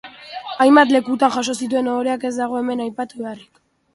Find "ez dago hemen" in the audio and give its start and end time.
2.29-2.81